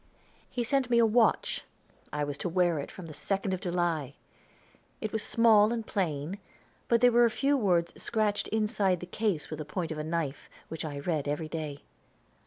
[0.49, 1.63] He sent me a watch.
[2.11, 4.15] I was to wear it from the second of July.
[4.99, 6.39] It was small and plain,
[6.87, 10.03] but there were a few words scratched inside the case with the point of a
[10.03, 11.83] knife, which I read every day.